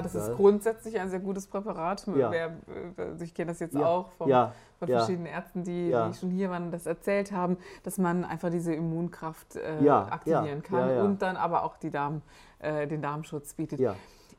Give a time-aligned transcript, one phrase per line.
[0.00, 2.06] Ja, das ist grundsätzlich ein sehr gutes Präparat.
[2.06, 2.30] Ja.
[2.30, 2.56] Wer,
[2.96, 4.28] also ich kenne das jetzt auch vom,
[4.78, 8.74] von verschiedenen Ärzten, die, die schon hier waren das erzählt haben, dass man einfach diese
[8.74, 12.22] Immunkraft äh, aktivieren kann und dann aber auch Darm,
[12.60, 13.80] äh, den Darmschutz bietet.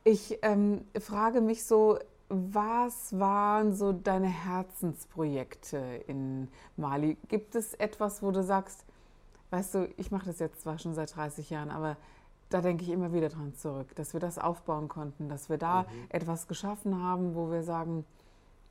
[0.04, 1.98] Ich ähm, frage mich so,
[2.28, 7.18] was waren so deine Herzensprojekte in Mali?
[7.28, 8.86] Gibt es etwas, wo du sagst,
[9.50, 11.96] weißt du, ich mache das jetzt zwar schon seit 30 Jahren, aber
[12.52, 15.86] da denke ich immer wieder dran zurück, dass wir das aufbauen konnten, dass wir da
[16.08, 18.04] etwas geschaffen haben, wo wir sagen,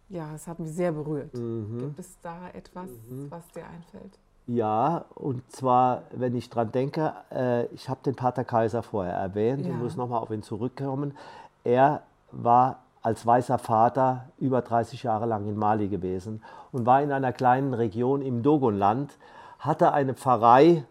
[0.09, 1.31] ja, es hat mich sehr berührt.
[1.31, 2.89] Gibt es da etwas,
[3.29, 4.19] was dir einfällt?
[4.47, 9.65] Ja, und zwar, wenn ich dran denke, äh, ich habe den Pater Kaiser vorher erwähnt
[9.65, 9.71] Ja.
[9.71, 11.15] und muss nochmal auf ihn zurückkommen.
[11.63, 12.01] Er
[12.31, 17.31] war als weißer Vater über 30 Jahre lang in Mali gewesen und war in einer
[17.33, 19.17] kleinen Region im Dogonland,
[19.59, 20.83] hatte eine Pfarrei,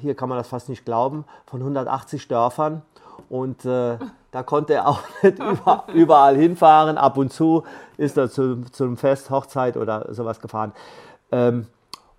[0.00, 2.82] hier kann man das fast nicht glauben, von 180 Dörfern.
[3.28, 3.98] Und äh,
[4.30, 6.98] da konnte er auch nicht über, überall hinfahren.
[6.98, 7.64] Ab und zu
[7.96, 10.72] ist er zu, zu Fest, Hochzeit oder sowas gefahren.
[11.32, 11.66] Ähm,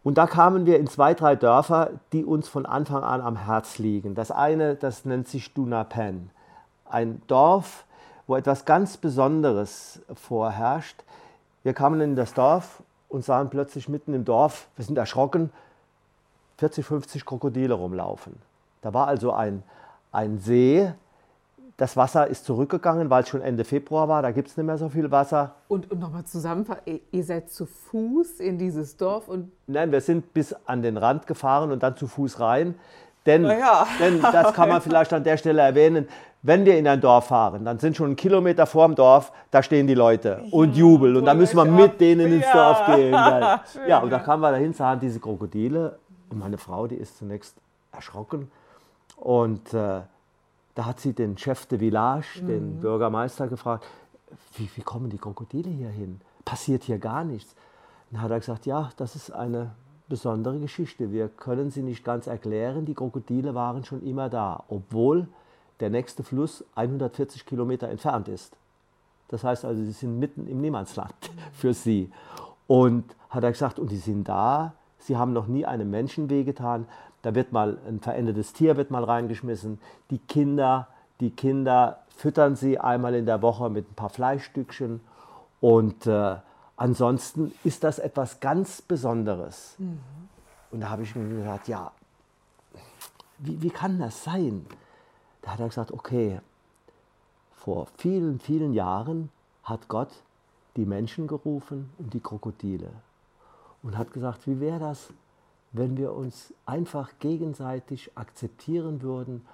[0.03, 3.77] und da kamen wir in zwei, drei Dörfer, die uns von Anfang an am Herz
[3.77, 4.15] liegen.
[4.15, 6.29] Das eine, das nennt sich Dunapen.
[6.89, 7.83] Ein Dorf,
[8.25, 11.03] wo etwas ganz Besonderes vorherrscht.
[11.63, 15.51] Wir kamen in das Dorf und sahen plötzlich mitten im Dorf, wir sind erschrocken,
[16.57, 18.33] 40, 50 Krokodile rumlaufen.
[18.81, 19.63] Da war also ein,
[20.11, 20.91] ein See.
[21.77, 24.23] Das Wasser ist zurückgegangen, weil es schon Ende Februar war.
[24.23, 25.53] Da gibt es nicht mehr so viel Wasser.
[25.67, 30.33] Und, und nochmal zusammenfassen, ihr- seid zu Fuß in dieses Dorf und Nein, wir sind
[30.33, 32.73] bis an den Rand gefahren und dann zu Fuß rein.
[33.27, 33.85] Denn, ja.
[33.99, 36.07] denn das kann man vielleicht an der Stelle erwähnen,
[36.41, 39.85] wenn wir in ein Dorf fahren, dann sind schon einen Kilometer vorm Dorf, da stehen
[39.85, 41.17] die Leute und jubeln.
[41.17, 42.53] Und dann müssen wir mit denen ins Ja.
[42.53, 43.11] Dorf gehen.
[43.13, 44.23] Ja, ja und da ja.
[44.23, 45.97] kamen wir dahin, sahen diese Krokodile.
[46.29, 47.55] Und meine Frau, die ist zunächst
[47.91, 48.51] erschrocken.
[49.15, 50.01] Und äh,
[50.75, 52.47] da hat sie den Chef de Village, Mhm.
[52.47, 53.85] den Bürgermeister, gefragt,
[54.55, 56.19] wie, wie kommen die Krokodile hier hin?
[56.45, 57.55] Passiert hier gar nichts?
[58.11, 59.71] Dann hat er gesagt, ja, das ist eine
[60.07, 61.11] besondere Geschichte.
[61.11, 62.85] Wir können sie nicht ganz erklären.
[62.85, 65.27] Die Krokodile waren schon immer da, obwohl
[65.79, 68.55] der nächste Fluss 140 Kilometer entfernt ist.
[69.29, 71.13] Das heißt also, sie sind mitten im Niemandsland
[71.53, 72.11] für sie.
[72.67, 76.87] Und hat er gesagt, und die sind da, sie haben noch nie einem Menschen wehgetan.
[77.21, 79.79] Da wird mal ein verendetes Tier wird mal reingeschmissen.
[80.09, 80.87] Die Kinder,
[81.19, 85.01] die Kinder füttern sie einmal in der Woche mit ein paar Fleischstückchen.
[85.59, 86.35] Und äh,
[86.75, 89.75] ansonsten ist das etwas ganz Besonderes.
[90.71, 91.91] Und da habe ich mir gedacht, ja,
[93.39, 94.65] wie, wie kann das sein?
[95.41, 96.39] Da hat er gesagt, okay,
[97.55, 99.29] vor vielen, vielen Jahren
[99.63, 100.09] hat Gott
[100.75, 102.89] die Menschen gerufen und die Krokodile.
[103.83, 105.13] Und hat gesagt, wie wäre das,
[105.71, 109.45] wenn wir uns einfach gegenseitig akzeptieren würden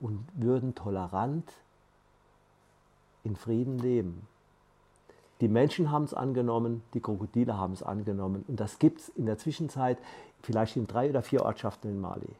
[0.00, 1.52] und würden tolerant
[3.24, 4.26] in Frieden leben.
[5.40, 8.44] Die Menschen haben es angenommen, die Krokodile haben es angenommen.
[8.48, 9.98] Und das gibt es in der Zwischenzeit
[10.42, 12.34] vielleicht in drei oder vier Ortschaften in Mali.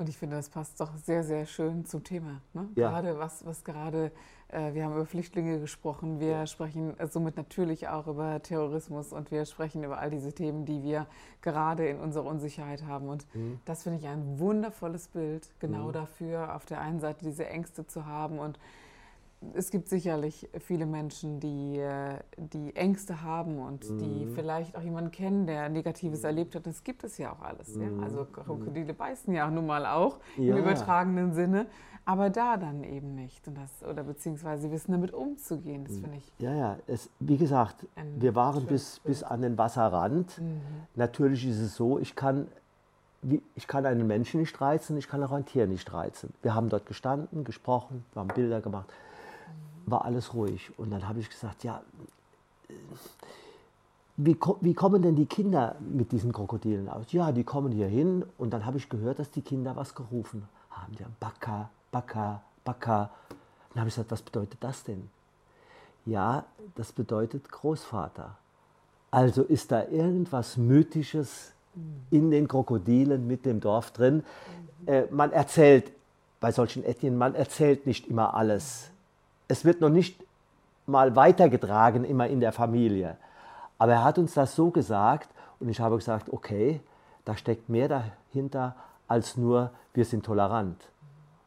[0.00, 2.40] Und ich finde, das passt doch sehr, sehr schön zum Thema.
[2.54, 2.70] Ne?
[2.74, 2.88] Ja.
[2.88, 4.10] Gerade was, was gerade,
[4.48, 9.30] äh, wir haben über Flüchtlinge gesprochen, wir sprechen äh, somit natürlich auch über Terrorismus und
[9.30, 11.06] wir sprechen über all diese Themen, die wir
[11.42, 13.10] gerade in unserer Unsicherheit haben.
[13.10, 13.60] Und Mhm.
[13.66, 18.06] das finde ich ein wundervolles Bild, genau dafür, auf der einen Seite diese Ängste zu
[18.06, 18.58] haben und
[19.54, 24.34] es gibt sicherlich viele Menschen, die, äh, die Ängste haben und die Mhm.
[24.34, 26.66] vielleicht auch jemanden kennen, der Negatives erlebt hat.
[26.66, 27.74] Das gibt es ja auch alles.
[27.76, 27.88] Ja?
[28.02, 30.48] Also Krokodile beißen ja nun mal auch im Mhm.
[30.50, 30.56] Ja.
[30.58, 31.66] übertragenen Sinne,
[32.04, 33.48] aber da dann eben nicht.
[33.48, 35.84] Und das, oder beziehungsweise wissen damit umzugehen.
[35.84, 36.32] Das finde ich.
[36.38, 37.86] Ja, ja, es, wie gesagt,
[38.16, 39.04] wir waren bis, Bild.
[39.14, 40.40] bis an den Wasserrand.
[40.96, 42.46] Natürlich ist es so, ich kann,
[43.54, 46.32] ich kann einen Menschen nicht reizen, ich kann auch ein Tier nicht reizen.
[46.42, 48.88] Wir haben dort gestanden, gesprochen, wir haben Bilder gemacht,
[49.86, 50.70] war alles ruhig.
[50.78, 51.82] Und dann habe ich gesagt, ja,
[52.68, 52.74] äh,
[54.16, 57.10] wie, wie kommen denn die Kinder mit diesen Krokodilen aus?
[57.12, 60.42] Ja, die kommen hier hin und dann habe ich gehört, dass die Kinder was gerufen
[60.70, 60.92] haben.
[60.98, 63.10] Haben Baka, Baka, Baka.
[63.70, 65.08] Dann habe ich gesagt, was bedeutet das denn?
[66.06, 66.44] Ja,
[66.74, 68.36] das bedeutet Großvater.
[69.10, 71.52] Also ist da irgendwas Mythisches
[72.10, 74.24] in den Krokodilen mit dem Dorf drin.
[74.86, 75.92] Äh, man erzählt
[76.40, 78.90] bei solchen Ethnien, man erzählt nicht immer alles.
[79.50, 80.22] Es wird noch nicht
[80.86, 83.16] mal weitergetragen, immer in der Familie.
[83.78, 86.80] Aber er hat uns das so gesagt und ich habe gesagt, okay,
[87.24, 88.76] da steckt mehr dahinter
[89.08, 90.80] als nur, wir sind tolerant.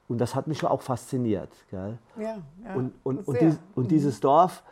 [0.09, 1.49] Und das hat mich auch fasziniert.
[1.71, 1.97] Gell?
[2.17, 4.63] Ja, ja, und, und, und, dies, und, dieses Dorf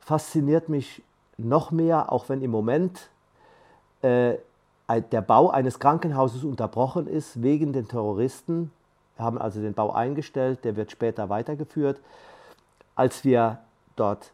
[0.00, 1.02] fasziniert mich
[1.38, 3.08] noch mehr, auch wenn im Moment
[4.02, 4.34] äh,
[4.88, 8.70] der Bau eines Krankenhauses unterbrochen ist wegen den Terroristen.
[9.16, 12.00] Wir haben also den Bau eingestellt, der wird später weitergeführt.
[12.94, 13.58] Als wir
[13.96, 14.32] dort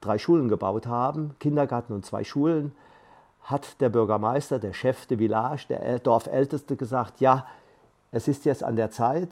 [0.00, 2.72] drei Schulen gebaut haben, Kindergarten und zwei Schulen,
[3.42, 7.46] hat der Bürgermeister, der Chef de Village, der Dorfälteste gesagt, ja,
[8.10, 9.30] es ist jetzt an der Zeit,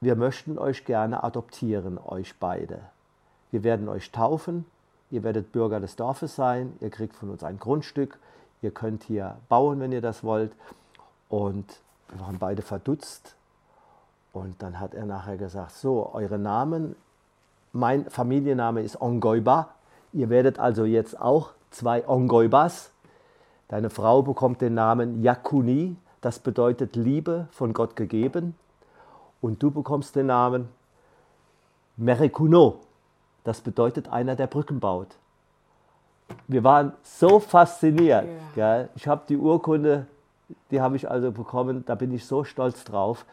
[0.00, 2.80] wir möchten euch gerne adoptieren, euch beide.
[3.50, 4.66] Wir werden euch taufen,
[5.10, 8.18] ihr werdet Bürger des Dorfes sein, ihr kriegt von uns ein Grundstück,
[8.62, 10.52] ihr könnt hier bauen, wenn ihr das wollt.
[11.28, 13.34] Und wir waren beide verdutzt.
[14.32, 16.96] Und dann hat er nachher gesagt, so, eure Namen,
[17.74, 19.68] mein Familienname ist Ongoiba,
[20.12, 22.92] ihr werdet also jetzt auch zwei Ongoibas.
[23.68, 28.54] Deine Frau bekommt den Namen Yakuni, das bedeutet Liebe von Gott gegeben.
[29.40, 30.68] Und du bekommst den Namen
[31.96, 32.76] Merekuno,
[33.42, 35.08] das bedeutet einer, der Brücken baut.
[36.46, 38.26] Wir waren so fasziniert.
[38.56, 38.88] Yeah.
[38.94, 40.06] Ich habe die Urkunde,
[40.70, 43.26] die habe ich also bekommen, da bin ich so stolz drauf.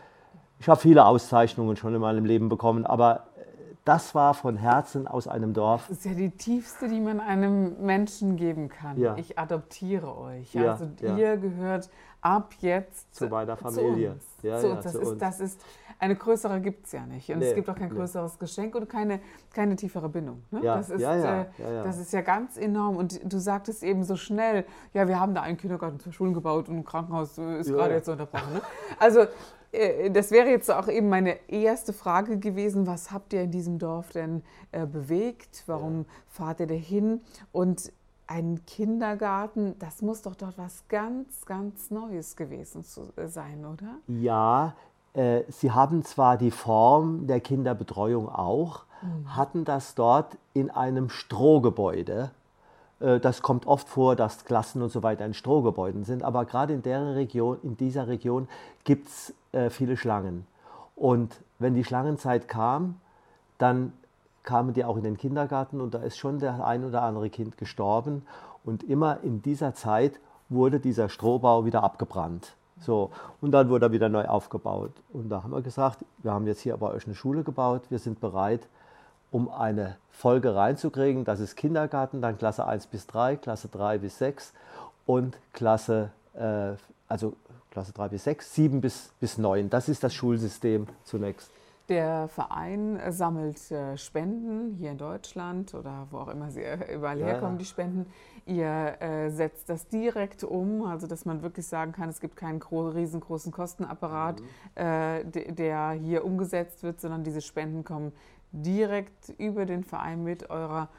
[0.59, 3.23] Ich habe viele Auszeichnungen schon in meinem Leben bekommen, aber
[3.85, 5.87] das war von Herzen aus einem Dorf.
[5.87, 8.99] Das ist ja die tiefste, die man einem Menschen geben kann.
[8.99, 9.15] Ja.
[9.17, 10.53] Ich adoptiere euch.
[10.53, 11.17] Ja, also ja.
[11.17, 11.89] ihr gehört
[12.21, 14.17] ab jetzt zu meiner Familie.
[14.39, 14.61] Zu uns.
[14.61, 14.83] Zu uns.
[14.83, 15.61] Das, ist, das, ist,
[15.97, 17.29] eine größere gibt es ja nicht.
[17.31, 18.39] Und nee, es gibt auch kein größeres nee.
[18.39, 19.19] Geschenk und keine,
[19.53, 20.43] keine tiefere Bindung.
[20.51, 20.61] Ne?
[20.63, 22.97] Ja, das, ist, äh, das ist ja ganz enorm.
[22.97, 26.69] Und du sagtest eben so schnell, ja, wir haben da einen Kindergarten, zwei Schulen gebaut
[26.69, 28.53] und ein Krankenhaus ist gerade jetzt unterbrochen.
[28.53, 28.61] Ne?
[28.99, 29.27] Also äh,
[30.11, 32.87] das wäre jetzt auch eben meine erste Frage gewesen.
[32.87, 35.63] Was habt ihr in diesem Dorf denn äh, bewegt?
[35.65, 36.05] Warum ja.
[36.27, 37.21] fahrt ihr da hin?
[37.53, 37.91] Und
[38.27, 43.97] ein Kindergarten, das muss doch dort was ganz, ganz Neues gewesen zu, äh, sein, oder?
[44.07, 44.75] Ja,
[45.13, 49.35] äh, sie haben zwar die Form der Kinderbetreuung auch, mhm.
[49.35, 52.40] hatten das dort in einem Strohgebäude äh,
[53.19, 56.83] das kommt oft vor, dass Klassen und so weiter in Strohgebäuden sind, aber gerade in,
[56.83, 58.47] der Region, in dieser Region
[58.83, 60.45] gibt es äh, viele Schlangen.
[60.95, 62.99] Und wenn die Schlangenzeit kam,
[63.57, 63.93] dann
[64.43, 67.57] kamen die auch in den Kindergarten und da ist schon der ein oder andere Kind
[67.57, 68.23] gestorben.
[68.63, 70.19] Und immer in dieser Zeit
[70.49, 72.55] wurde dieser Strohbau wieder abgebrannt.
[72.79, 73.11] So,
[73.41, 74.91] und dann wurde er wieder neu aufgebaut.
[75.13, 77.99] Und da haben wir gesagt, wir haben jetzt hier bei euch eine Schule gebaut, wir
[77.99, 78.67] sind bereit,
[79.31, 81.25] um eine Folge reinzukriegen.
[81.25, 84.53] Das ist Kindergarten, dann Klasse 1 bis 3, Klasse 3 bis 6
[85.05, 86.73] und Klasse, äh,
[87.07, 87.33] also
[87.71, 89.69] Klasse 3 bis 6, 7 bis, bis 9.
[89.69, 91.49] Das ist das Schulsystem zunächst.
[91.89, 97.19] Der Verein sammelt äh, Spenden hier in Deutschland oder wo auch immer sie äh, überall
[97.19, 97.25] ja.
[97.25, 98.05] herkommen, die Spenden.
[98.45, 102.61] Ihr äh, setzt das direkt um, also dass man wirklich sagen kann, es gibt keinen
[102.61, 104.45] riesengroßen Kostenapparat, mhm.
[104.75, 108.13] äh, der hier umgesetzt wird, sondern diese Spenden kommen
[108.51, 110.89] direkt über den Verein mit eurer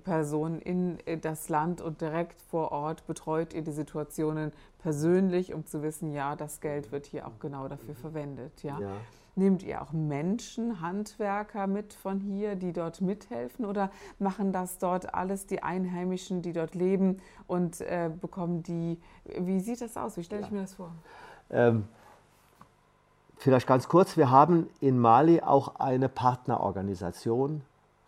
[0.00, 5.66] Person in äh, das Land und direkt vor Ort betreut ihr die Situationen persönlich, um
[5.66, 8.62] zu wissen, ja, das Geld wird hier auch genau dafür verwendet.
[8.62, 8.80] Ja.
[8.80, 8.92] ja.
[9.34, 15.14] Nehmt ihr auch Menschen, Handwerker mit von hier, die dort mithelfen oder machen das dort
[15.14, 19.00] alles die Einheimischen, die dort leben und äh, bekommen die,
[19.38, 20.18] wie sieht das aus?
[20.18, 20.54] Wie stelle ich ja.
[20.54, 20.92] mir das vor?
[21.50, 21.84] Ähm,
[23.42, 27.62] Vielleicht ganz kurz, wir haben in Mali auch eine Partnerorganisation,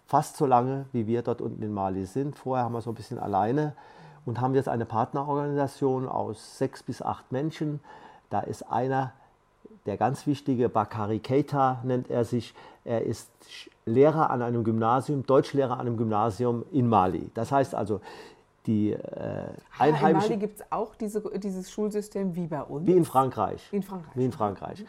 [0.06, 2.36] fast so lange, wie wir dort unten in Mali sind.
[2.36, 3.74] Vorher haben wir so ein bisschen alleine
[4.26, 7.80] und haben jetzt eine Partnerorganisation aus sechs bis acht Menschen.
[8.30, 9.10] Da ist einer,
[9.86, 12.54] der ganz wichtige, Bakari Keita nennt er sich.
[12.84, 13.28] Er ist
[13.86, 17.28] Lehrer an einem Gymnasium, Deutschlehrer an einem Gymnasium in Mali.
[17.34, 18.00] Das heißt also,
[18.66, 19.48] die äh,
[19.80, 20.34] Einheimischen.
[20.34, 22.86] In Mali gibt es auch diese, dieses Schulsystem wie bei uns?
[22.86, 23.66] Wie in Frankreich.
[23.72, 24.14] Wie in Frankreich.
[24.14, 24.84] Wie in Frankreich.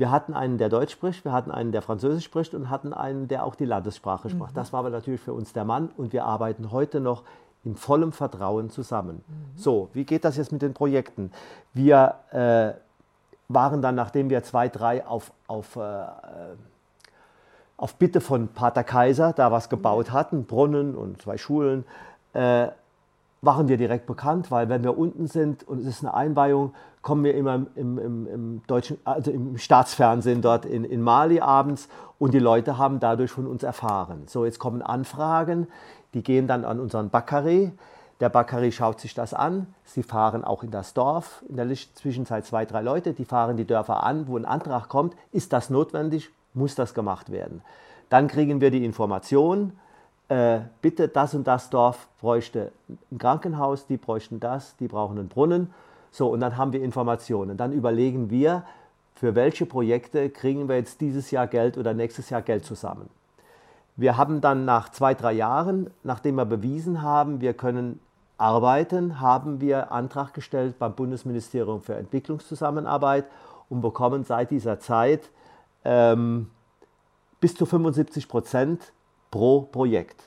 [0.00, 3.28] Wir hatten einen, der Deutsch spricht, wir hatten einen, der Französisch spricht und hatten einen,
[3.28, 4.32] der auch die Landessprache mhm.
[4.32, 4.52] sprach.
[4.52, 7.22] Das war aber natürlich für uns der Mann und wir arbeiten heute noch
[7.64, 9.22] in vollem Vertrauen zusammen.
[9.28, 9.58] Mhm.
[9.58, 11.30] So, wie geht das jetzt mit den Projekten?
[11.74, 12.72] Wir äh,
[13.48, 16.06] waren dann, nachdem wir zwei, drei auf, auf, äh,
[17.76, 21.84] auf Bitte von Pater Kaiser da was gebaut hatten, Brunnen und zwei Schulen,
[22.32, 22.68] äh,
[23.42, 27.24] waren wir direkt bekannt, weil wenn wir unten sind und es ist eine Einweihung, kommen
[27.24, 32.34] wir immer im, im, im, deutschen, also im Staatsfernsehen dort in, in Mali abends und
[32.34, 34.24] die Leute haben dadurch von uns erfahren.
[34.26, 35.66] So, jetzt kommen Anfragen,
[36.12, 37.72] die gehen dann an unseren Bakari.
[38.20, 39.66] Der Bakari schaut sich das an.
[39.84, 43.66] Sie fahren auch in das Dorf, in der Zwischenzeit zwei, drei Leute, die fahren die
[43.66, 47.62] Dörfer an, wo ein Antrag kommt, ist das notwendig, muss das gemacht werden.
[48.10, 49.72] Dann kriegen wir die Information,
[50.30, 52.70] äh, bitte das und das Dorf bräuchte
[53.10, 55.74] ein Krankenhaus, die bräuchten das, die brauchen einen Brunnen.
[56.12, 57.56] So, und dann haben wir Informationen.
[57.56, 58.62] Dann überlegen wir,
[59.14, 63.10] für welche Projekte kriegen wir jetzt dieses Jahr Geld oder nächstes Jahr Geld zusammen.
[63.96, 67.98] Wir haben dann nach zwei, drei Jahren, nachdem wir bewiesen haben, wir können
[68.38, 73.26] arbeiten, haben wir Antrag gestellt beim Bundesministerium für Entwicklungszusammenarbeit
[73.68, 75.28] und bekommen seit dieser Zeit
[75.84, 76.50] ähm,
[77.40, 78.92] bis zu 75 Prozent
[79.30, 80.22] pro Projekt.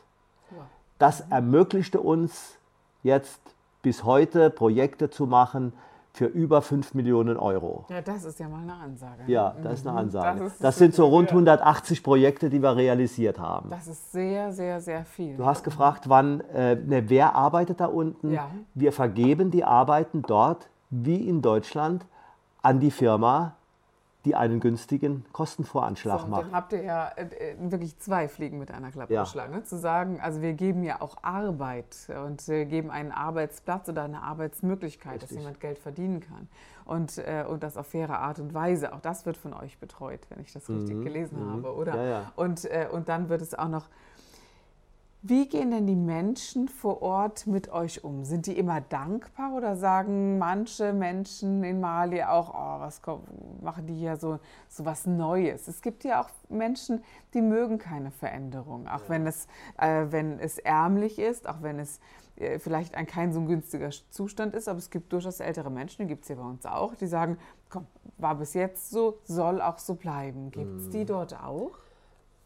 [0.99, 2.57] Das ermöglichte uns
[3.01, 3.41] jetzt
[3.81, 5.73] bis heute Projekte zu machen,
[6.13, 7.85] für über 5 Millionen Euro.
[7.89, 9.23] Ja, das ist ja mal eine Ansage.
[9.25, 9.97] Ja, das ist eine mhm.
[9.97, 10.39] Ansage.
[10.43, 13.71] Das, das sind so rund 180 Projekte, die wir realisiert haben.
[13.71, 15.35] Das ist sehr, sehr, sehr viel.
[15.35, 18.31] Du hast gefragt, wann, äh, ne, wer arbeitet da unten?
[18.31, 18.47] Ja.
[18.75, 22.05] Wir vergeben die Arbeiten dort, wie in Deutschland,
[22.61, 23.55] an die Firma,
[24.25, 26.43] die einen günstigen Kostenvoranschlag so, macht.
[26.43, 29.23] Dann habt ihr ja äh, äh, wirklich zwei Fliegen mit einer Klappe ja.
[29.23, 29.53] geschlagen.
[29.53, 29.63] Ne?
[29.63, 34.23] Zu sagen, also wir geben ja auch Arbeit und wir geben einen Arbeitsplatz oder eine
[34.23, 35.29] Arbeitsmöglichkeit, Richtig.
[35.29, 36.47] dass jemand Geld verdienen kann.
[36.85, 38.93] Und, äh, und das auf faire Art und Weise.
[38.93, 41.03] Auch das wird von euch betreut, wenn ich das richtig mhm.
[41.03, 41.53] gelesen mhm.
[41.53, 41.95] habe, oder?
[41.95, 42.31] Ja, ja.
[42.35, 43.87] Und, äh, und dann wird es auch noch
[45.25, 48.25] wie gehen denn die Menschen vor Ort mit euch um?
[48.25, 53.01] Sind die immer dankbar oder sagen manche Menschen in Mali auch, oh, was
[53.61, 55.69] machen die hier so, so was Neues?
[55.69, 59.09] Es gibt ja auch Menschen, die mögen keine Veränderung, auch ja.
[59.09, 62.01] wenn, es, äh, wenn es ärmlich ist, auch wenn es
[62.35, 66.07] äh, vielleicht ein kein so günstiger Zustand ist, aber es gibt durchaus ältere Menschen, die
[66.09, 67.37] gibt es hier bei uns auch, die sagen,
[67.69, 67.87] komm,
[68.17, 70.51] war bis jetzt so, soll auch so bleiben.
[70.51, 71.07] Gibt es die mhm.
[71.07, 71.71] dort auch?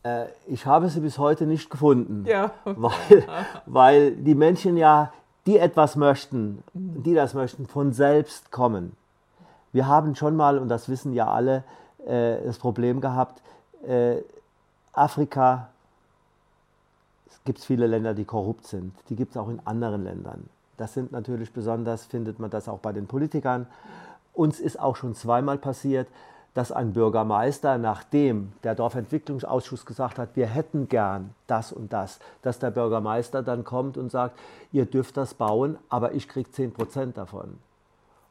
[0.03, 2.51] Äh, ich habe sie bis heute nicht gefunden, ja.
[2.65, 3.27] weil,
[3.65, 5.11] weil die Menschen ja,
[5.45, 8.95] die etwas möchten, die das möchten, von selbst kommen.
[9.71, 11.63] Wir haben schon mal, und das wissen ja alle,
[12.05, 13.41] äh, das Problem gehabt,
[13.85, 14.17] äh,
[14.93, 15.69] Afrika,
[17.29, 18.93] es gibt viele Länder, die korrupt sind.
[19.09, 20.49] Die gibt es auch in anderen Ländern.
[20.77, 23.67] Das sind natürlich besonders, findet man das auch bei den Politikern.
[24.33, 26.07] Uns ist auch schon zweimal passiert,
[26.57, 32.57] dass ein Bürgermeister, nachdem der Dorfentwicklungsausschuss gesagt hat, wir hätten gern das und das, dass
[32.57, 34.39] der Bürgermeister dann kommt und sagt,
[34.71, 37.59] ihr dürft das bauen, aber ich kriege 10 Prozent davon.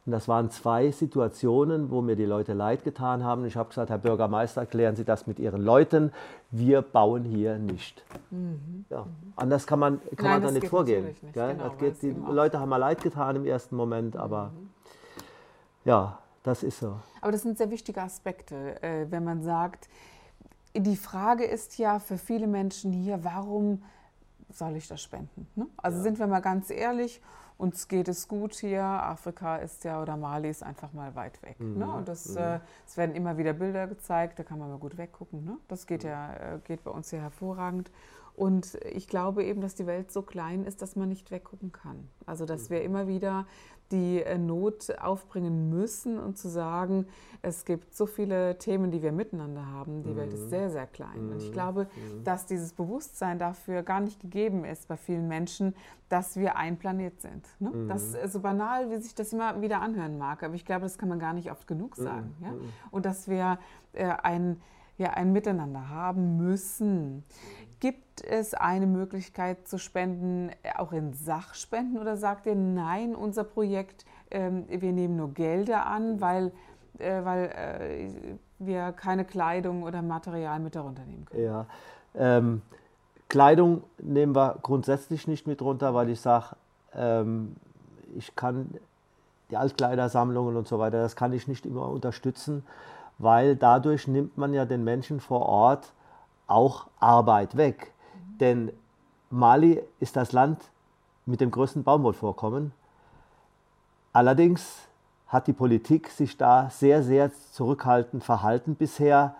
[0.06, 3.44] Und das waren zwei Situationen, wo mir die Leute leid getan haben.
[3.44, 6.12] Ich habe gesagt, Herr Bürgermeister, klären Sie das mit Ihren Leuten.
[6.50, 8.02] Wir bauen hier nicht.
[8.32, 8.86] Mhm.
[8.90, 9.06] Ja.
[9.36, 11.04] Anders kann man, kann Nein, man da nicht vorgehen.
[11.06, 14.68] Nicht, genau, geht, die Leute haben mal leid getan im ersten Moment, aber mhm.
[15.84, 17.00] ja, das ist so.
[17.20, 19.88] Aber das sind sehr wichtige Aspekte, äh, wenn man sagt,
[20.76, 23.82] die Frage ist ja für viele Menschen hier, warum
[24.50, 25.48] soll ich das spenden?
[25.56, 25.66] Ne?
[25.76, 26.04] Also ja.
[26.04, 27.20] sind wir mal ganz ehrlich,
[27.58, 31.58] uns geht es gut hier, Afrika ist ja oder Mali ist einfach mal weit weg.
[31.58, 31.66] Ne?
[31.66, 31.78] Mhm.
[31.78, 31.92] Ne?
[31.92, 32.36] Und das, mhm.
[32.36, 35.44] äh, es werden immer wieder Bilder gezeigt, da kann man mal gut weggucken.
[35.44, 35.56] Ne?
[35.66, 37.90] Das geht ja äh, geht bei uns hier hervorragend.
[38.36, 42.08] Und ich glaube eben, dass die Welt so klein ist, dass man nicht weggucken kann.
[42.26, 42.84] Also dass wir mhm.
[42.84, 43.46] immer wieder
[43.92, 47.06] die äh, Not aufbringen müssen und zu sagen,
[47.42, 50.02] es gibt so viele Themen, die wir miteinander haben.
[50.02, 50.16] Die mhm.
[50.16, 50.48] Welt ist mhm.
[50.48, 51.26] sehr, sehr klein.
[51.26, 51.32] Mhm.
[51.32, 51.52] Und ich mhm.
[51.52, 52.24] glaube, mhm.
[52.24, 55.74] dass dieses Bewusstsein dafür gar nicht gegeben ist bei vielen Menschen,
[56.08, 57.46] dass wir ein Planet sind.
[57.58, 57.86] Ne?
[57.88, 60.42] Das ist so banal, wie sich das immer wieder anhören mag.
[60.42, 62.34] Aber ich glaube, das kann man gar nicht oft genug sagen.
[62.40, 62.52] Ja?
[62.90, 63.58] Und dass wir
[63.92, 64.60] äh, ein,
[64.98, 67.24] ja, ein Miteinander haben müssen.
[67.80, 73.44] Gibt es eine Möglichkeit zu spenden, äh, auch in Sachspenden, oder sagt ihr, nein, unser
[73.44, 76.52] Projekt, ähm, wir nehmen nur Gelder an, weil,
[76.98, 78.10] äh, weil äh,
[78.58, 81.44] wir keine Kleidung oder Material mit darunter nehmen können?
[81.44, 81.66] Ja,
[82.14, 82.62] ähm,
[83.28, 86.56] Kleidung nehmen wir grundsätzlich nicht mit runter, weil ich sage,
[86.94, 87.56] ähm,
[88.16, 88.70] ich kann
[89.50, 92.64] die Altkleidersammlungen und so weiter, das kann ich nicht immer unterstützen,
[93.18, 95.92] weil dadurch nimmt man ja den Menschen vor Ort
[96.46, 97.92] auch Arbeit weg.
[98.14, 98.38] Mhm.
[98.38, 98.72] Denn
[99.30, 100.60] Mali ist das Land
[101.24, 102.72] mit dem größten Baumwollvorkommen.
[104.12, 104.86] Allerdings
[105.26, 109.34] hat die Politik sich da sehr, sehr zurückhaltend verhalten bisher,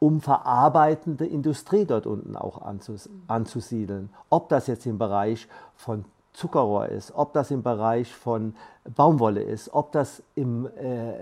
[0.00, 3.22] um verarbeitende Industrie dort unten auch anzus mhm.
[3.28, 4.10] anzusiedeln.
[4.28, 8.54] Ob das jetzt im Bereich von Zuckerrohr ist, ob das im Bereich von
[8.96, 11.14] Baumwolle ist, ob das im, äh,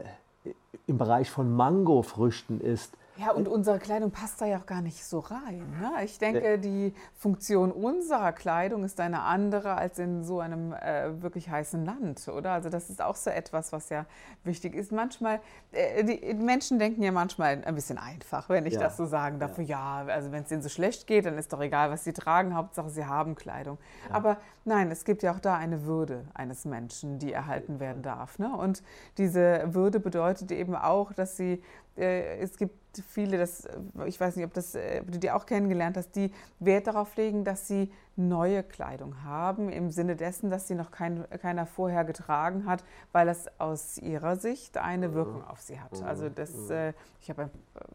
[0.86, 2.96] im Bereich von Mangofrüchten ist.
[3.22, 5.64] Ja, und unsere Kleidung passt da ja auch gar nicht so rein.
[5.80, 6.04] Ne?
[6.04, 11.48] Ich denke, die Funktion unserer Kleidung ist eine andere als in so einem äh, wirklich
[11.48, 12.50] heißen Land, oder?
[12.50, 14.06] Also das ist auch so etwas, was ja
[14.42, 14.90] wichtig ist.
[14.90, 18.80] Manchmal, äh, die Menschen denken ja manchmal ein bisschen einfach, wenn ich ja.
[18.80, 19.56] das so sagen darf.
[19.58, 22.12] Ja, ja also wenn es ihnen so schlecht geht, dann ist doch egal, was sie
[22.12, 23.78] tragen, Hauptsache sie haben Kleidung.
[24.08, 24.16] Ja.
[24.16, 28.38] Aber nein, es gibt ja auch da eine Würde eines Menschen, die erhalten werden darf.
[28.38, 28.54] Ne?
[28.56, 28.82] Und
[29.18, 31.62] diese Würde bedeutet eben auch, dass sie,
[31.96, 32.74] äh, es gibt
[33.08, 33.68] viele, das,
[34.06, 37.44] ich weiß nicht, ob, das, ob du die auch kennengelernt hast, die Wert darauf legen,
[37.44, 42.66] dass sie neue Kleidung haben, im Sinne dessen, dass sie noch kein, keiner vorher getragen
[42.66, 45.14] hat, weil es aus ihrer Sicht eine mhm.
[45.14, 46.02] Wirkung auf sie hat.
[46.02, 46.70] Also das, mhm.
[46.70, 47.50] äh, ich habe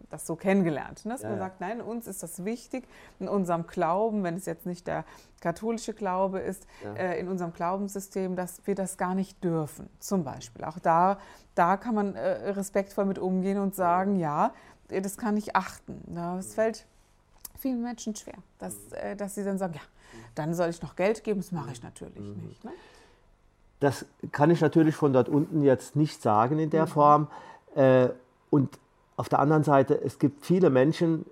[0.09, 1.13] das so kennengelernt, ne?
[1.13, 2.87] dass ja, man sagt, nein, uns ist das wichtig,
[3.19, 5.05] in unserem Glauben, wenn es jetzt nicht der
[5.39, 6.93] katholische Glaube ist, ja.
[6.93, 10.65] äh, in unserem Glaubenssystem, dass wir das gar nicht dürfen, zum Beispiel.
[10.65, 11.19] Auch da,
[11.53, 14.53] da kann man äh, respektvoll mit umgehen und sagen, ja,
[14.87, 16.01] das kann ich achten.
[16.07, 16.87] Das fällt
[17.57, 19.81] vielen Menschen schwer, dass, äh, dass sie dann sagen, ja,
[20.35, 22.47] dann soll ich noch Geld geben, das mache ich natürlich mhm.
[22.47, 22.63] nicht.
[22.63, 22.71] Ne?
[23.79, 26.89] Das kann ich natürlich von dort unten jetzt nicht sagen in der mhm.
[26.89, 27.27] Form.
[27.75, 28.09] Äh,
[28.49, 28.79] und
[29.17, 31.25] auf der anderen Seite, es gibt viele Menschen,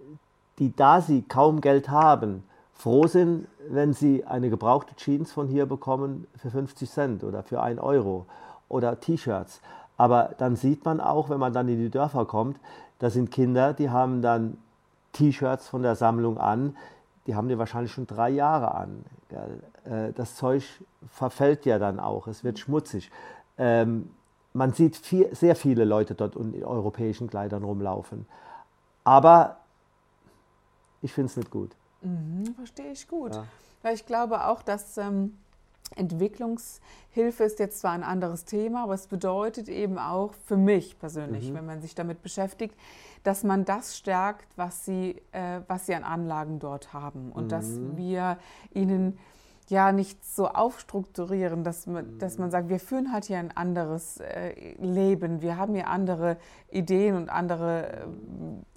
[0.60, 5.66] die, da sie kaum Geld haben, froh sind, wenn sie eine gebrauchte Jeans von hier
[5.66, 8.26] bekommen für 50 Cent oder für 1 Euro
[8.70, 9.62] oder T-Shirts.
[9.98, 12.60] Aber dann sieht man auch, wenn man dann in die Dörfer kommt,
[13.00, 14.58] da sind Kinder, die haben dann
[15.16, 16.76] T-Shirts von der Sammlung an,
[17.26, 19.04] die haben die wahrscheinlich schon drei Jahre an.
[19.86, 20.64] Äh, das Zeug
[21.10, 23.12] verfällt ja dann auch, es wird schmutzig.
[23.58, 24.12] Ähm,
[24.54, 28.26] man sieht viel, sehr viele Leute dort in europäischen Kleidern rumlaufen.
[29.04, 29.58] Aber
[31.02, 31.76] ich finde es nicht gut.
[32.02, 33.36] Mhm, verstehe ich gut.
[33.36, 33.46] Ja.
[33.82, 35.38] Weil ich glaube auch, dass ähm,
[35.96, 41.50] Entwicklungshilfe ist jetzt zwar ein anderes Thema, aber es bedeutet eben auch für mich persönlich,
[41.50, 41.56] mhm.
[41.56, 42.76] wenn man sich damit beschäftigt,
[43.24, 47.50] dass man das stärkt, was sie, äh, was sie an Anlagen dort haben und mhm.
[47.50, 48.38] dass wir
[48.74, 49.18] ihnen
[49.70, 54.20] ja nicht so aufstrukturieren, dass man, dass man sagt, wir führen halt hier ein anderes
[54.20, 56.38] äh, Leben, wir haben hier andere
[56.70, 58.06] Ideen und andere, äh,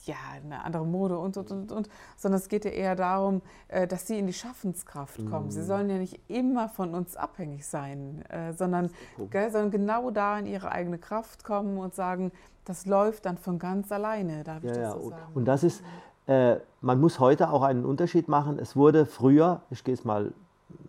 [0.04, 3.86] ja, eine andere Mode und, und, und, und, sondern es geht ja eher darum, äh,
[3.86, 5.46] dass sie in die Schaffenskraft kommen.
[5.46, 5.50] Mhm.
[5.50, 8.90] Sie sollen ja nicht immer von uns abhängig sein, äh, sondern,
[9.30, 12.32] gell, sondern genau da in ihre eigene Kraft kommen und sagen,
[12.64, 15.32] das läuft dann von ganz alleine, darf ich ja, das so sagen.
[15.34, 15.82] Und das ist,
[16.26, 18.58] äh, man muss heute auch einen Unterschied machen.
[18.58, 20.32] Es wurde früher, ich gehe es mal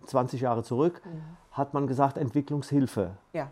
[0.05, 1.21] 20 Jahre zurück, mhm.
[1.51, 3.11] hat man gesagt Entwicklungshilfe.
[3.33, 3.51] Ja.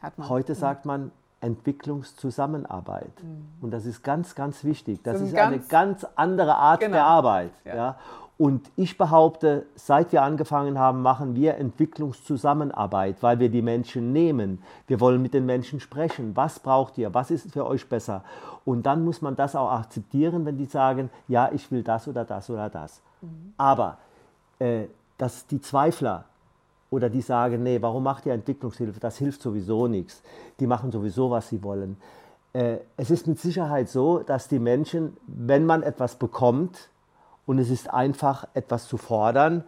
[0.00, 0.28] Hat man.
[0.28, 0.58] Heute mhm.
[0.58, 3.22] sagt man Entwicklungszusammenarbeit.
[3.22, 3.48] Mhm.
[3.60, 5.00] Und das ist ganz, ganz wichtig.
[5.02, 6.92] Das so ist ganz eine ganz andere Art genau.
[6.92, 7.52] der Arbeit.
[7.64, 7.76] Ja.
[7.76, 7.96] ja.
[8.38, 14.62] Und ich behaupte, seit wir angefangen haben, machen wir Entwicklungszusammenarbeit, weil wir die Menschen nehmen.
[14.86, 16.36] Wir wollen mit den Menschen sprechen.
[16.36, 17.12] Was braucht ihr?
[17.14, 18.22] Was ist für euch besser?
[18.64, 22.24] Und dann muss man das auch akzeptieren, wenn die sagen, ja, ich will das oder
[22.24, 23.02] das oder das.
[23.22, 23.54] Mhm.
[23.56, 23.98] Aber
[24.60, 24.84] äh,
[25.18, 26.24] dass die Zweifler
[26.90, 28.98] oder die sagen, nee, warum macht ihr Entwicklungshilfe?
[29.00, 30.22] Das hilft sowieso nichts.
[30.58, 31.98] Die machen sowieso, was sie wollen.
[32.54, 36.88] Äh, es ist mit Sicherheit so, dass die Menschen, wenn man etwas bekommt
[37.46, 39.64] und es ist einfach etwas zu fordern,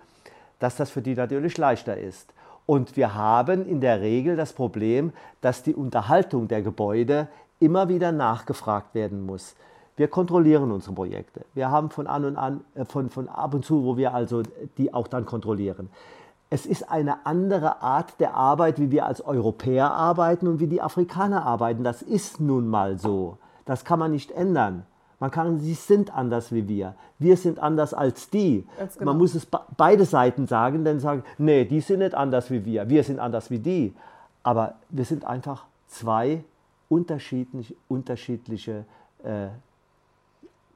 [0.59, 2.33] dass das für die natürlich leichter ist.
[2.67, 8.13] Und wir haben in der Regel das Problem, dass die Unterhaltung der Gebäude immer wieder
[8.13, 9.57] nachgefragt werden muss.
[10.01, 11.45] Wir kontrollieren unsere Projekte.
[11.53, 14.43] Wir haben von an und an, äh, von, von ab und zu, wo wir also
[14.79, 15.91] die auch dann kontrollieren.
[16.49, 20.81] Es ist eine andere Art der Arbeit, wie wir als Europäer arbeiten und wie die
[20.81, 21.85] Afrikaner arbeiten.
[21.85, 23.37] Das ist nun mal so.
[23.67, 24.87] Das kann man nicht ändern.
[25.19, 26.95] Man kann, sie sind anders wie wir.
[27.19, 28.67] Wir sind anders als die.
[28.79, 29.05] Genau.
[29.05, 32.89] Man muss es beide Seiten sagen, denn sagen, nee, die sind nicht anders wie wir.
[32.89, 33.95] Wir sind anders wie die.
[34.45, 36.43] Aber wir sind einfach zwei
[36.89, 38.87] unterschiedliche, unterschiedliche
[39.23, 39.49] äh,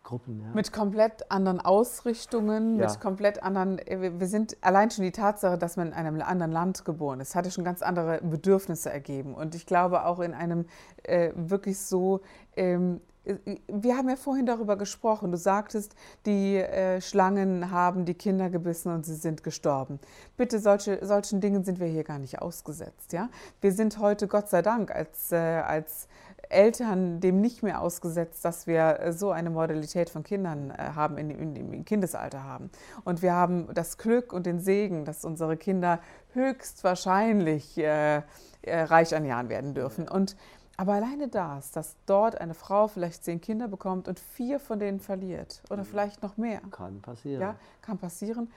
[0.05, 0.41] Gruppen.
[0.41, 0.55] Ja.
[0.55, 2.87] Mit komplett anderen Ausrichtungen, ja.
[2.87, 3.79] mit komplett anderen.
[3.79, 7.35] Äh, wir sind allein schon die Tatsache, dass man in einem anderen Land geboren ist,
[7.35, 9.35] hatte schon ganz andere Bedürfnisse ergeben.
[9.35, 10.67] Und ich glaube auch in einem
[11.03, 12.21] äh, wirklich so.
[12.57, 13.37] Ähm, äh,
[13.67, 15.33] wir haben ja vorhin darüber gesprochen.
[15.33, 15.95] Du sagtest,
[16.27, 19.99] die äh, Schlangen haben die Kinder gebissen und sie sind gestorben.
[20.37, 23.13] Bitte, solche, solchen Dingen sind wir hier gar nicht ausgesetzt.
[23.13, 23.29] Ja?
[23.61, 26.09] Wir sind heute, Gott sei Dank, als, äh, als
[26.55, 31.19] Eltern dem nicht mehr ausgesetzt, dass wir äh, so eine Modalität von Kindern äh, haben,
[31.19, 32.71] in, im Kindesalter haben.
[33.05, 36.01] Und wir haben das Glück und den Segen, dass unsere Kinder
[36.33, 38.23] höchstwahrscheinlich äh,
[38.63, 40.09] äh, reich an Jahren werden dürfen.
[40.09, 40.37] Und
[40.77, 44.99] aber alleine das, dass dort eine Frau vielleicht zehn Kinder bekommt und vier von denen
[44.99, 45.87] verliert oder mhm.
[45.87, 46.61] vielleicht noch mehr.
[46.71, 47.41] Kann passieren.
[47.41, 48.51] Ja, kann passieren.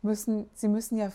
[0.00, 1.10] Müssen, sie müssen ja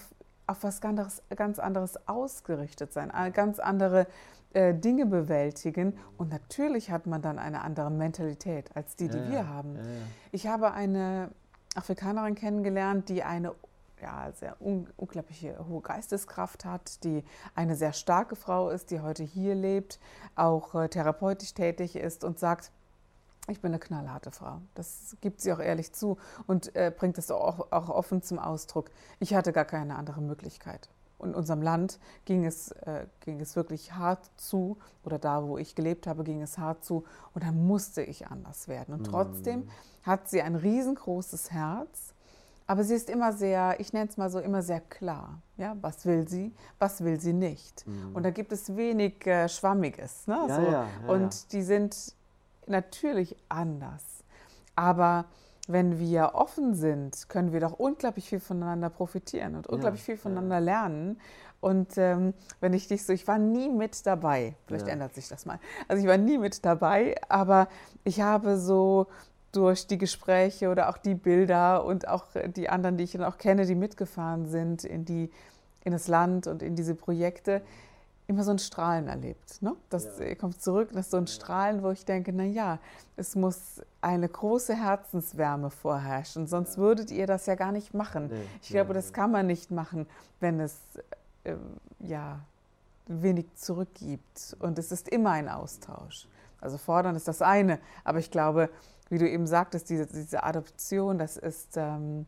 [0.46, 4.08] auf was ganz, ganz anderes ausgerichtet sein, eine ganz andere
[4.54, 5.98] äh, Dinge bewältigen.
[6.18, 9.76] Und natürlich hat man dann eine andere Mentalität als die, die ja, wir haben.
[9.76, 9.88] Ja, ja.
[10.32, 11.32] Ich habe eine
[11.76, 13.54] Afrikanerin kennengelernt, die eine
[14.02, 17.24] ja, sehr un unglaubliche hohe Geisteskraft hat, die
[17.56, 20.00] eine sehr starke Frau ist, die heute hier lebt,
[20.36, 22.72] auch äh, therapeutisch tätig ist und sagt,
[23.48, 24.62] ich bin eine knallharte Frau.
[24.74, 28.92] Das gibt sie auch ehrlich zu und äh, bringt es auch, auch offen zum Ausdruck.
[29.20, 30.89] Ich hatte gar keine andere Möglichkeit.
[31.24, 35.76] In unserem Land ging es, äh, ging es wirklich hart zu, oder da, wo ich
[35.76, 37.04] gelebt habe, ging es hart zu.
[37.34, 38.94] Und dann musste ich anders werden.
[38.94, 39.70] Und trotzdem mm.
[40.04, 42.14] hat sie ein riesengroßes Herz.
[42.66, 45.42] Aber sie ist immer sehr, ich nenne es mal so, immer sehr klar.
[45.58, 47.86] Ja, was will sie, was will sie nicht?
[47.86, 48.16] Mm.
[48.16, 50.28] Und da gibt es wenig äh, Schwammiges.
[50.28, 50.46] Ne?
[50.48, 50.62] Ja, so.
[50.62, 52.16] ja, ja, und die sind
[52.68, 54.04] natürlich anders.
[54.76, 55.26] Aber
[55.67, 60.17] wenn wir offen sind, können wir doch unglaublich viel voneinander profitieren und unglaublich ja, viel
[60.17, 60.62] voneinander ja.
[60.62, 61.19] lernen.
[61.62, 64.93] Und ähm, wenn ich dich so, ich war nie mit dabei, vielleicht ja.
[64.93, 65.60] ändert sich das mal.
[65.88, 67.69] Also ich war nie mit dabei, aber
[68.04, 69.08] ich habe so
[69.54, 73.38] durch die Gespräche oder auch die Bilder und auch die anderen, die ich dann auch
[73.38, 75.30] kenne, die mitgefahren sind in, die,
[75.86, 77.62] in das Land und in diese Projekte,
[78.28, 79.62] immer so ein Strahlen erlebt.
[79.62, 79.76] Ne?
[79.90, 80.36] Das ja.
[80.36, 82.80] kommt zurück, das ist so ein Strahlen, wo ich denke, na ja,
[83.16, 86.82] es muss eine große Herzenswärme vorherrschen, sonst ja.
[86.82, 88.28] würdet ihr das ja gar nicht machen.
[88.28, 90.08] Nee, ich glaube, nee, das kann man nicht machen,
[90.40, 90.78] wenn es
[91.44, 91.56] äh,
[92.00, 92.40] ja
[93.08, 94.56] wenig zurückgibt.
[94.60, 96.28] Und es ist immer ein Austausch.
[96.62, 98.70] Also fordern ist das eine, aber ich glaube,
[99.10, 102.26] wie du eben sagtest, diese, diese Adoption, das ist ähm,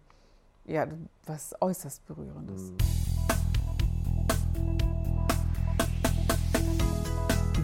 [0.66, 0.88] ja
[1.26, 2.72] was äußerst berührendes.
[2.72, 3.15] Mhm.